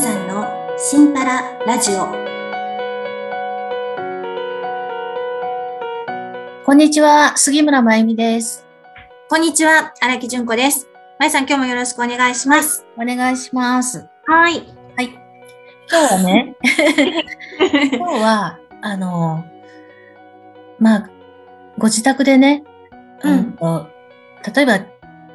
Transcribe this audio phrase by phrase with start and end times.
[0.00, 0.46] さんの
[0.78, 2.06] シンパララジオ。
[6.64, 8.64] こんにちは、杉村真由美です。
[9.28, 10.88] こんにちは荒木純子です。
[11.18, 12.86] まゆさん今日もよろしくお願いします。
[12.96, 14.08] お願いします。
[14.26, 14.62] はい。
[15.90, 16.56] 今日はね、
[17.92, 19.44] 今日は、あの、
[20.78, 21.10] まあ、
[21.76, 22.64] ご自宅でね、
[23.22, 23.32] うん。
[23.32, 23.86] うんと
[24.56, 24.78] 例えば、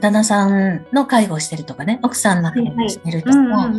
[0.02, 3.72] 旦那さんの介護をしてるとかね、奥さんの介護をしてるとか、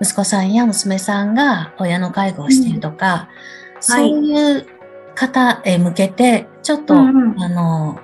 [0.00, 3.28] 息子さんや娘さんが親の介護をしているとか、
[3.80, 4.66] そういう
[5.14, 7.42] 方へ向けて、ちょっと、うんうん。
[7.42, 8.00] あの、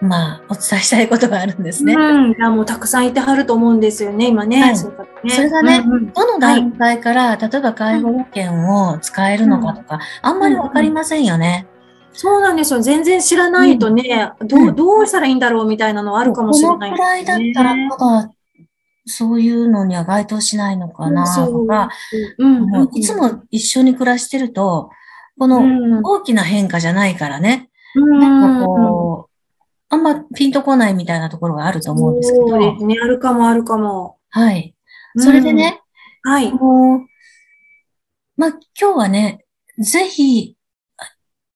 [0.00, 1.94] まあ、お伝えしたいことがあるんですね。
[1.94, 4.60] うん、いやもうたくさんいてはると思うんですよね、今ね。
[4.60, 4.76] はい。
[4.76, 4.94] そね。
[5.28, 6.12] それがねうんうん。
[6.12, 11.66] どの段階から、例えば介護保険を使えるのかとか、あんまりわかりませんよね。
[12.14, 12.80] そうなんですよ。
[12.80, 18.30] 全然知らないとね、どう、どうしたらいいんだろうみたいなのはあるかもしれない、このくらいだったら、まだ、
[19.06, 21.90] そういうのには該当しないのかなとか、
[22.38, 24.90] うん、いつも一緒に暮らしてると、
[25.38, 29.34] このうん、大きな変化じゃないからね、うんなんかこう、
[29.88, 32.96] あんまピンとこないみたいなところがあると思うんですけど、そうですね。
[33.02, 34.18] あるかもあるかも。
[34.30, 34.74] はい。
[35.16, 35.80] それでね、
[36.24, 36.32] うん。
[36.32, 36.52] はい。
[38.36, 39.44] まあ、今日はね、
[39.78, 40.53] ぜひ、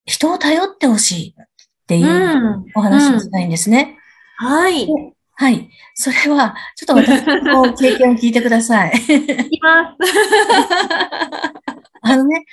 [0.09, 1.47] 人を頼ってほしいっ
[1.87, 2.11] ていうう
[2.57, 3.99] んお話をしたいんですね。
[4.39, 4.89] はい。
[5.35, 5.71] はい。
[5.95, 8.93] それは、ちょっと私の経験を聞いてください。
[8.97, 10.09] いきます。
[12.01, 12.45] あのね、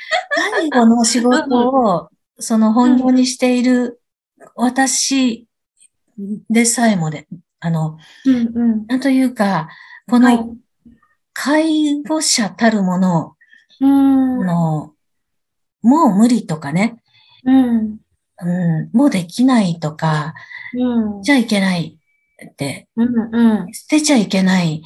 [0.52, 4.02] 介護の仕事を、その本業にしている
[4.56, 5.48] 私
[6.50, 7.28] でさえもで、
[7.60, 8.86] あの、うんうん。
[8.88, 9.70] なんというか、
[10.08, 10.56] こはいの
[11.34, 13.36] 介護者たるもの、
[13.80, 14.44] うん。
[14.44, 14.94] あの、
[15.82, 17.02] もう無理とかね、
[17.46, 17.98] うん。
[18.42, 20.34] うん、もうできないとか、
[20.74, 21.22] うん。
[21.22, 21.98] じゃいけない
[22.46, 23.74] って、うんうん。
[23.74, 24.84] 捨てちゃいけない、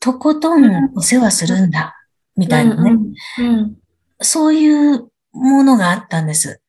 [0.00, 1.94] とことんお世話するんだ、
[2.36, 2.92] みたいなね、
[3.38, 3.76] うん。
[4.20, 6.60] そういうものがあったんです。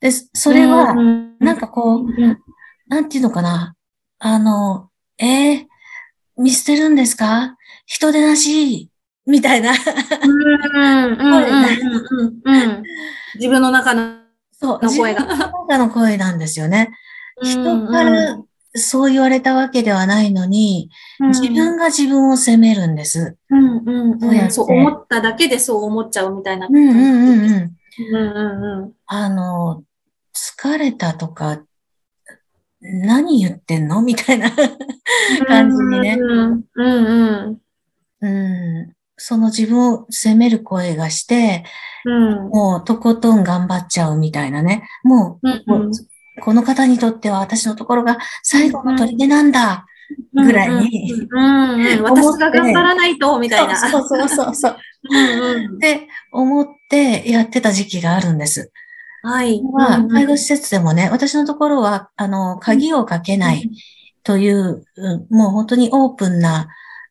[0.00, 0.94] で、それは、
[1.40, 2.38] なんかこう、うん、
[2.88, 3.74] なんていうのかな、
[4.18, 5.66] あの、えー、
[6.38, 7.56] 見捨てるんですか？
[7.86, 8.90] 人でなし？
[9.26, 9.72] みたいな。
[9.72, 11.42] うんうんうん
[12.14, 12.82] うんうん。
[13.36, 14.25] 自分の中の
[14.58, 15.36] そう、の声が自
[15.68, 16.90] 分の声なんですよね。
[17.42, 18.38] 人かうら
[18.78, 20.90] そう言われたわけではないのに、
[21.22, 23.36] ん自分が自分を責めるんです。
[23.50, 26.66] うんうんそうやってそう思っただけでそう思っちゃうみたいな。
[26.66, 27.76] うんうんうんうん。
[27.98, 28.92] うんうんうん。
[29.06, 29.82] あの、
[30.34, 31.62] 疲れたとか、
[32.80, 34.02] 何言ってんの？
[34.02, 34.50] みたいな
[35.46, 36.18] 感じにね。
[36.20, 36.82] うんう
[37.50, 37.60] ん
[38.20, 38.95] うん。
[39.16, 41.64] その自分を責める声がして、
[42.04, 42.48] うん。
[42.48, 44.88] もうとことん頑張っちゃうみたいなね。
[45.02, 45.90] もう、もう
[46.40, 49.86] この方にとっては私のところが最後の砦なんだ。
[50.32, 52.02] ぐらいにうんうん。
[52.02, 53.76] 私が頑張らないと、みたいな。
[53.76, 54.76] そうそうそうそう。
[55.10, 55.76] うんうん。
[55.76, 58.70] って思ってやってた時期があるんです。
[59.22, 59.60] はい。
[59.62, 63.68] まあ、介護施設でもね、私のところは、あの、鍵をかけない
[64.22, 66.68] という、うんもう本当にオープンな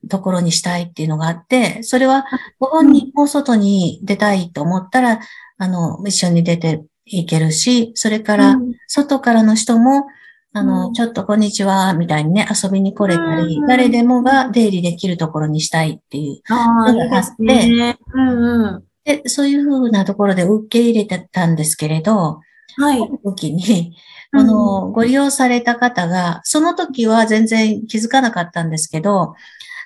[0.10, 2.26] ところにしたいっていうのがあって、それは
[2.60, 5.20] ご本人も外に出たいと思ったら、
[5.58, 8.56] あの、一緒に出ていけるし、それから、
[8.88, 10.06] 外からの人も、
[10.54, 16.54] あの、うんちょっとこんにちは、みたいにね、遊びに来れたりう、ん誰でもが出入りできるところにしたいっていう。
[16.54, 17.98] ああ、いいですね。
[18.14, 18.84] うんうん。
[19.04, 22.40] で、そういうふうなところで受け入れてたんですけれど、
[22.78, 22.98] はい。
[22.98, 23.96] その時に、
[24.32, 29.36] あの、ご利用された方が、その時は全然気づかなかったんですけど、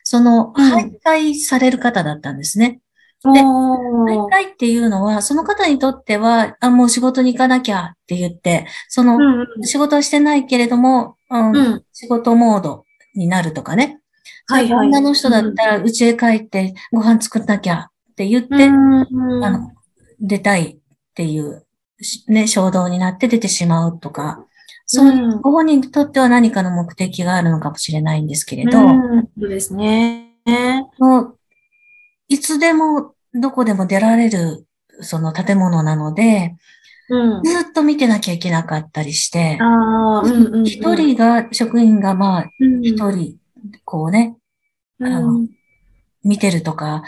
[0.10, 0.74] その、うん。
[0.74, 2.80] 徘徊される方だったんですね。
[3.24, 11.84] お徘ー徊っていうのは、その方にとっては、あ、もう仕事に行かなきゃって言って、その、うん仕事はしてないけれども、うんうん。
[11.94, 14.00] 仕事モードになるとかね。
[14.48, 14.88] はいはい。
[14.88, 19.46] 女の人だったら、家へ帰ってご飯作んなきゃって言って、うん。
[19.46, 19.72] あの、
[20.20, 20.78] 出たいっ
[21.14, 21.68] ていう、
[22.02, 24.44] しね、衝動になって出てしまうとか、
[24.92, 30.34] そういう、うんご本人にとっては何かの目的があるのかもしれないんですけれど、うんそうですね。
[30.98, 31.38] もう
[32.28, 34.66] いつでもどこでも出られる、
[35.02, 36.56] その建物なので、
[37.10, 37.44] うん。
[37.44, 39.60] ずっと見てなきゃいけなかったりして。
[40.66, 43.38] 一人が、職員がまあ、うん、一人、
[43.86, 44.38] こうね、
[45.00, 45.48] うん、あの
[46.24, 47.02] 見てるとか、うん、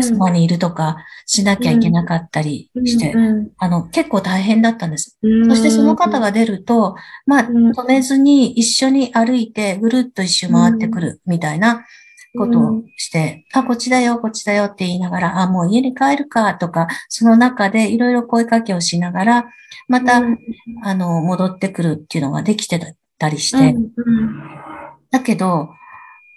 [0.00, 0.96] そばにいるとか
[1.26, 3.50] しなきゃいけなかったりして、うん。
[3.58, 5.18] あの、結構大変だったんです。
[5.22, 5.48] うん。
[5.48, 6.96] そしてその方が出ると、
[7.26, 7.70] まあ、うん。
[7.70, 11.84] 止めずに一緒に歩いてぐるっと一周回ってくるみたいな
[12.36, 19.44] ことをして、あ、こっちだよ、こっちだよって言いながら、あ、もう家に帰るかとか、その中でいろいろ声かけをしながら、
[19.88, 20.38] また、うん。
[20.82, 24.42] あの、戻ってくるっていうのができてたりして、うん。
[25.10, 25.68] だけど、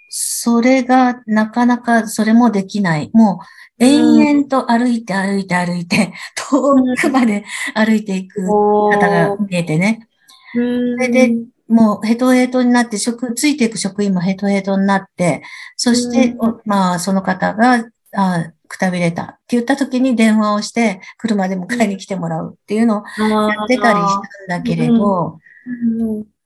[0.08, 3.10] それがなかなかそれもできない。
[3.12, 3.40] も
[3.78, 6.12] う延々と歩いて歩いて歩いて、
[6.50, 7.44] 遠くまで
[7.74, 10.08] 歩いていく方が見えてね。
[10.52, 11.34] それで、
[11.68, 15.42] もうヘトヘトになって、職、ついていく職員もヘトヘトになって、
[15.76, 16.34] そして、
[16.64, 17.84] まあ、その方が、
[18.16, 24.06] あくたびれたって言った時に電話をして、車で迎えに来てもらうっていうのをやってたりし
[24.48, 25.38] たんだけれど、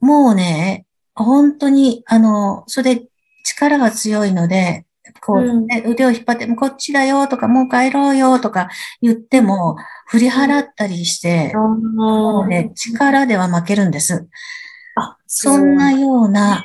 [0.01, 3.07] もうね、本当に、あの、それ
[3.63, 4.87] 力が強いので、
[5.21, 8.69] こう、ね、腕を引っ張って、こっちだよとか、もう帰ろうよとか
[9.01, 9.77] 言っても、
[10.07, 14.29] 振り払ったりして、もうね、力では負けるんです。
[14.95, 16.65] あそんなような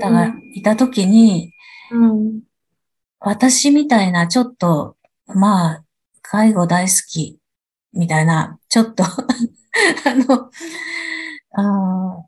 [0.00, 1.52] 方がいたときに、
[3.20, 4.96] 私みたいなちょっと、
[5.26, 5.84] まあ、
[6.22, 7.38] 介護大好き
[7.92, 9.02] みたいな、ちょっと
[10.04, 10.50] あの、
[11.52, 12.24] あ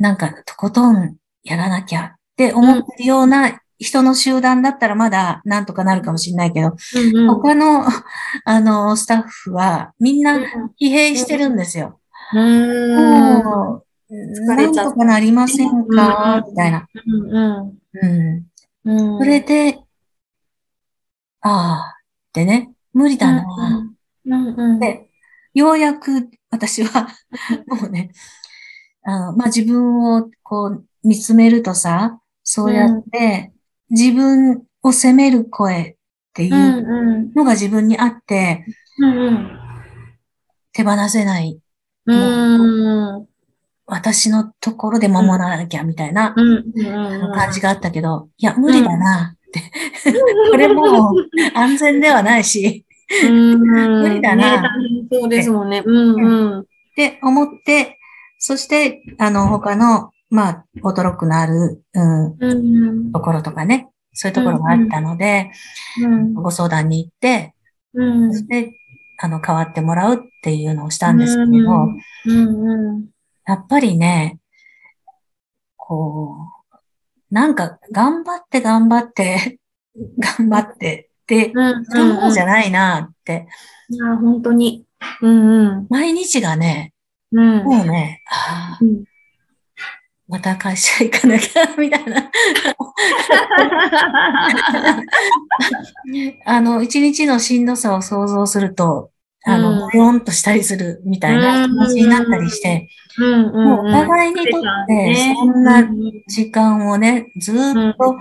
[0.00, 7.84] なんか、とことんやらなきゃって思ってるような人の集団だったらまだなんとかなるかもしれないけど、うんうん、他の、
[8.44, 10.38] あの、スタッフはみんな
[10.80, 11.98] 疲弊してるんですよ。
[12.32, 16.88] うん、もう、なんとかなりませんか、みたいな。
[18.84, 19.80] それで、
[21.40, 21.94] ああ、
[22.28, 23.44] ってね、無理だな、
[24.78, 25.08] で、
[25.54, 27.08] ようやく私は、
[27.66, 28.12] もうね、
[29.02, 33.52] あの、まあ、自分をこう見つめるとさ、そうやって
[33.90, 35.96] 自分を責める声っ
[36.32, 38.64] ていうのが自分にあって、
[40.72, 41.60] 手放せない。
[43.84, 46.34] 私のところで守らなきゃみたいな
[47.34, 49.60] 感じがあったけど、いや、無理だなって。
[50.50, 51.12] これも
[51.54, 52.86] 安全ではないし、
[53.28, 54.74] 無理だな。
[55.12, 55.80] そうですもんね。
[55.80, 55.82] っ
[56.96, 57.98] て思って、
[58.38, 65.50] そして、あの、他のまあ、驚くのある、うん、うん、ところとかね、そういうところがあったので、
[66.02, 67.54] うん、ご相談に行って、
[67.94, 68.72] うん、そして、
[69.20, 71.88] あの、変わってもらうっていうのをしたんですけど、
[72.26, 73.08] うん
[73.46, 74.38] やっぱりね、
[75.76, 76.36] こ
[76.70, 79.58] う、なんか、頑張って頑張って
[80.38, 81.52] 頑張ってって、
[81.90, 83.48] そういうもんじゃないなって。
[83.88, 84.84] いや、本当に。
[85.22, 86.92] うんうん、毎日がね、
[87.32, 89.04] うん、もうね、あうん
[90.28, 92.30] また会社行かなきゃ、みたいな。
[96.44, 99.10] あの、一日のしんどさを想像すると、
[99.46, 102.88] あの、ぽ、うん、としたりするみたいな気持ちになったりして、
[103.18, 105.88] もうお互いにとって、そんな
[106.28, 107.56] 時間をね、ずっ
[107.96, 108.16] と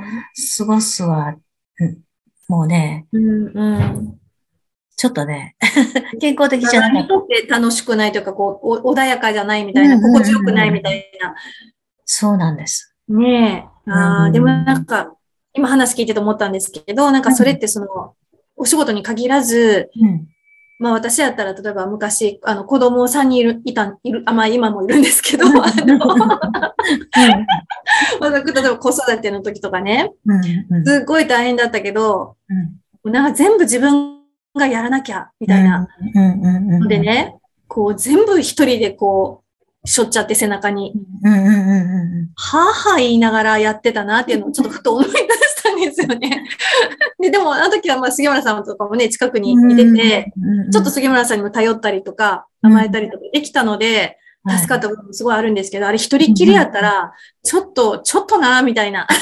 [0.58, 1.36] 過ごすは、
[1.80, 2.00] うん、
[2.48, 4.20] もうね、うんうん。
[4.96, 5.58] ちょっとね、
[6.22, 7.08] 健康的じゃない。
[7.08, 11.36] とって楽しくないというか、こう、穏やかじゃないみたいな、心地よくないみたいな
[12.08, 12.96] そうなんです。
[13.10, 13.92] ねえ。
[13.92, 15.14] ああ、でもなんか、
[15.54, 18.16] 今話聞いてて思ったんですけど、なんかそれってその、
[18.56, 20.28] お仕事に限らず、うん、
[20.80, 25.98] まあ私やったら、例えば昔、あの子供3人いる、いた、いる、あ、まあ今もいるんですけど、あの、
[28.20, 30.14] まあ、例えば子育ての時とかね、
[30.86, 32.38] すっごい大変だったけど、
[33.04, 34.22] うん、なんか全部自分
[34.56, 35.88] がやらなきゃ、みたいな。
[36.88, 37.36] でね、
[37.68, 39.47] こう全部一人でこう、
[39.86, 40.94] しょっちゃって背中に。
[42.36, 46.44] はぁはぁ言いながらやってたなっていうのをちょっとふと思い出したんですよね。
[47.20, 50.34] ででも、あの時はまあ杉村さんとかもね、近くにいてて、
[50.72, 54.18] ちょっと杉村さんにも頼ったりとか、甘えたりとかできたので、
[54.50, 57.14] 助かった部分もすごいあるんですけど、あれ一人っきりやったら、
[57.44, 59.08] ちょっと、ちょっとな、みたいな。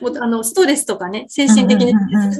[0.00, 1.92] もうあのストレスとかね、精神的に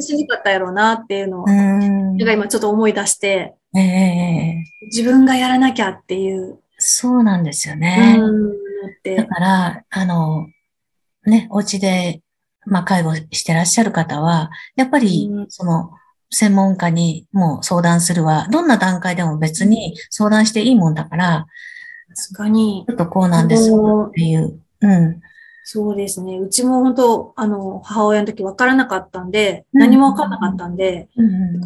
[0.02, 6.60] しにかったやろうなっていうのを、今ちょっと思い出して、ええー、自分がやらなきゃっていう。
[6.78, 8.18] そうなんですよね。
[9.04, 10.48] だから、あの、
[11.26, 12.22] ね、お家で、
[12.66, 15.90] まあ、介護してらっしゃる方は、やっぱり、その、
[16.30, 21.46] 専門家にもう相談するは、どんな段階でも別に相談していいもんだから、
[22.14, 22.84] 確かに。
[22.86, 24.60] ちょっとこうなんですよっていう。
[24.80, 25.20] うん。
[25.64, 26.38] そうですね。
[26.38, 31.08] うちも本当、あの、母親の時分からなかったんで、何も分からなかったんで、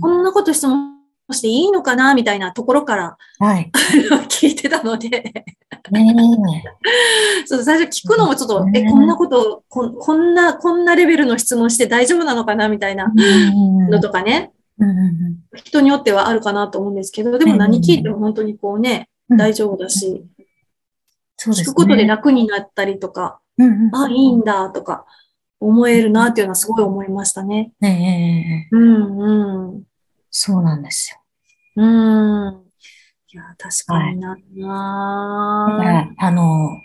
[0.01, 0.67] こんなことして
[1.33, 3.71] もしていいのかなみたいなところから、はい、
[4.29, 5.33] 聞いてたので。
[5.91, 6.63] ね、
[7.47, 13.13] そう最初聞くのもちょっと、ね、え、こんなことこ、こんな、こんなレベルの質問して大丈夫なのかなみたいな
[13.91, 14.53] のとかね、
[15.55, 20.25] 人によってはあるかなと思うんですけど、でも何聞いても本当にこうね、大丈夫だし、
[21.37, 23.41] そうですね、聞くことで楽になったりとか、
[23.93, 25.05] あ、いいんだとか
[25.59, 27.73] 思えるなっていうのはすごい思いましたね。
[27.81, 29.83] ねうんうん。
[30.31, 31.22] そうなんですよ。
[31.77, 32.63] うん。
[33.29, 34.31] いや、確かにな。
[34.31, 36.81] はい、だから、あの、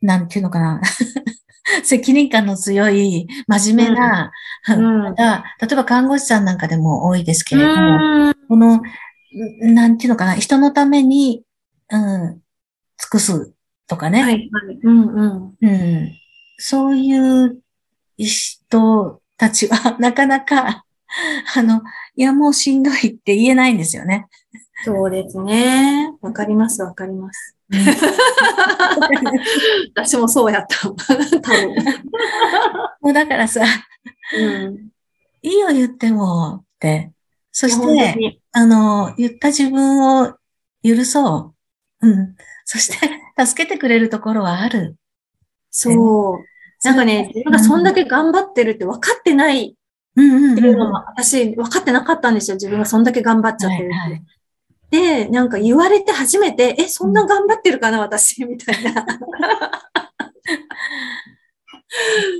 [0.00, 0.80] なんていうのかな。
[1.82, 4.30] 責任感の強い、真面目な、
[4.68, 8.82] うん、が、例えば看護師さんなんかでも多いですけれども、この、
[9.60, 11.42] なんていうのかな、人のために、
[11.90, 12.42] うん、
[12.98, 13.52] 尽くす
[13.86, 14.22] とかね。
[14.22, 14.78] はい、はい。
[14.82, 15.54] うんうん。
[15.60, 16.12] うん。
[16.58, 17.58] そういう
[18.16, 20.84] 人たちは、 なかなか、
[21.56, 21.82] あの、
[22.16, 24.26] いや、もうしんどいって言えないんですよね。
[24.84, 26.12] そうですね。
[26.20, 27.56] わかります、わかります。
[29.94, 30.88] 私もそうやった。
[30.88, 31.74] 多分。
[33.00, 33.62] もうだからさ、
[34.38, 34.90] うん、
[35.42, 37.12] いいよ言ってもって。
[37.50, 40.34] そして、あの、言った自分を
[40.82, 41.54] 許そ
[42.00, 42.08] う。
[42.08, 42.36] うん。
[42.64, 42.96] そして、
[43.44, 44.96] 助けてくれるところはある。
[45.70, 46.44] そう。
[46.84, 49.76] なんかね、自分がそんだけ頑張ってるって分かってない
[50.14, 52.56] っていうのも、私分かってなかったんですよ。
[52.56, 53.94] 自分がそんだけ頑張っちゃってるって。
[53.94, 54.22] はいはい
[54.94, 59.04] で、なんか言われて初めて、え、そんな頑張ってるかな、私、みたいな。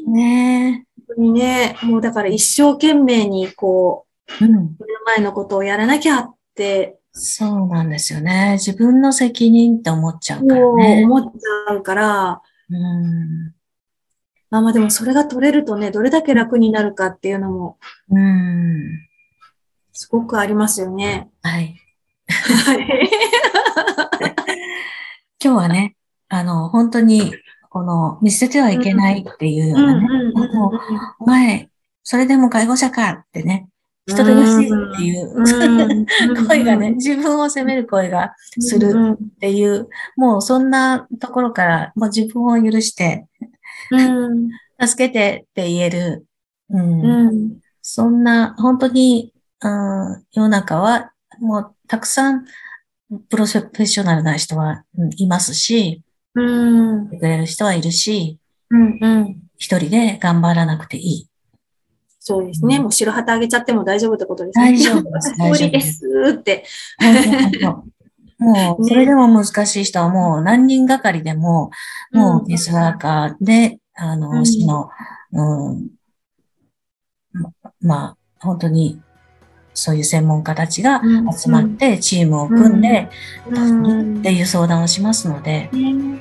[0.06, 1.04] ねえ。
[1.06, 4.06] 本当にね、もうだから一生懸命に、こ
[4.40, 4.68] う、うん、目の
[5.06, 6.98] 前のことをやらなきゃって。
[7.12, 8.58] そうなんですよね。
[8.58, 11.04] 自分の責任って思っちゃうからね。
[11.04, 12.40] 思っちゃうから、
[12.70, 13.52] うん。
[14.54, 17.76] まあまあでもそれが取れるとね、どれだけ楽になるかっていうのも、
[18.08, 19.00] うん。
[19.92, 21.28] すごくありますよね。
[21.42, 21.74] はい。
[25.42, 25.96] 今日はね、
[26.28, 27.34] あの、本当に、
[27.68, 30.06] この、見捨ててはいけないっていうようなね、
[31.18, 31.68] お前、
[32.04, 33.66] それでも介護者かってね、
[34.06, 34.56] 人でなしっ
[34.96, 35.34] ていう
[36.46, 43.26] 声がね、 自分を責める声がするっていう、もうそんなところから、もう自分を許して、
[44.80, 46.26] 助けてって言える、
[46.70, 52.44] うん、そんな、本当に、うん、世の中はもうたくさん
[53.28, 54.84] プロフェッショナルな人は
[55.16, 56.02] いますし、
[56.34, 57.08] うん。
[57.08, 58.38] くれる人はいるし、
[58.70, 59.36] うんうん。
[59.56, 61.28] 一人で頑張らなくていい。
[62.18, 62.76] そうですね。
[62.76, 64.72] うん、もう白旗あげちゃっても大丈夫ってことですね。
[64.72, 65.34] 大丈夫です。
[65.38, 66.02] 無理です
[66.40, 66.64] って。
[68.44, 71.70] もう、それでも難しい人はもう何人がかりでも、
[72.12, 74.90] もうデスワーカーで、あの、その、
[75.32, 75.90] うん、
[77.80, 79.00] まあ、本当に
[79.74, 81.02] そういう専門家たちが
[81.36, 83.10] 集まってチームを組んで、
[83.48, 85.68] っていう相談をしますので、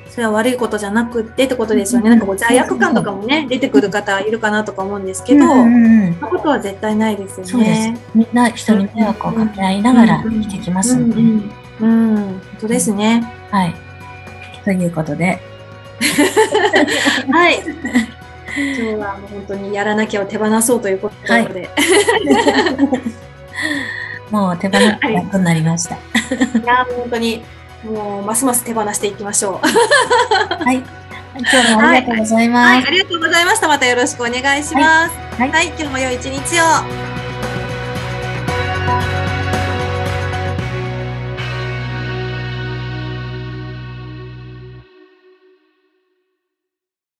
[0.08, 2.10] それは悪いことじゃなくってってことですよね。
[2.10, 6.20] なんかこう罪悪感とかもね、出てくる方いるかなとか思うんですけど、そん。
[6.20, 7.52] なことは絶対ないですよね。
[7.52, 7.92] そうです。
[8.14, 11.63] みんな人に迷惑をかけ合いながら生きてきますので。
[11.80, 13.24] うん、本当ですね。
[13.50, 13.74] はい。
[14.64, 15.40] ということで。
[17.30, 17.60] はい。
[18.56, 21.60] 今日はもう本当にやらなきゃを手放そうということなので。
[21.60, 21.70] はい
[24.30, 25.94] もう手放す楽になりました。
[26.58, 27.44] いや、本当に、
[27.84, 30.64] もうますます手放していきましょう。
[30.64, 30.82] はい。
[31.36, 32.86] 今日もありがとうございます、はい、はい。
[32.86, 33.68] ありがとうございました。
[33.68, 35.14] またよろしくお願いします。
[35.38, 37.13] はい、はい、今日も良い一日を。